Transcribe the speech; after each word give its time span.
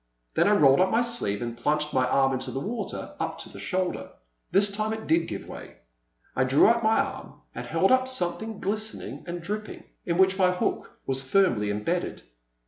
Then 0.33 0.47
I 0.47 0.53
rolled 0.53 0.79
up 0.79 0.89
my 0.89 1.01
sleeve 1.01 1.43
and 1.43 1.55
plunged 1.55 1.93
my 1.93 2.07
arm 2.07 2.33
into 2.33 2.49
the 2.49 2.59
water 2.59 3.13
up 3.19 3.37
to 3.37 3.49
the 3.49 3.59
shoulder. 3.59 4.09
This 4.49 4.71
time 4.71 4.93
it 4.93 5.05
did 5.05 5.27
give 5.27 5.47
way; 5.47 5.75
I 6.35 6.43
drew 6.43 6.65
out 6.67 6.81
my 6.81 6.99
arm 6.99 7.41
and 7.53 7.67
held 7.67 7.91
up 7.91 8.07
something 8.07 8.59
glistening 8.59 9.23
and 9.27 9.43
dripping, 9.43 9.83
in 10.07 10.17
which 10.17 10.39
my 10.39 10.53
hook 10.53 10.97
was 11.05 11.21
firmly 11.21 11.69
imbedded. 11.69 12.23